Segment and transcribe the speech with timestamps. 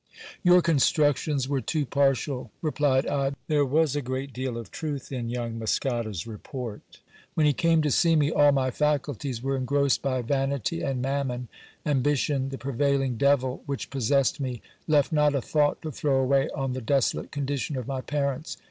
[0.41, 5.29] Your constructions were too partial, replied I; there was a great deal of truth in
[5.29, 7.01] young Muscada's report.
[7.35, 11.49] When he came to see me all my faculties were engrossed by vanity and mammon;
[11.85, 16.73] ambition, the prevailing devil which possessed me, left not a thought to throw away on
[16.73, 18.57] the desolate condition of my parents.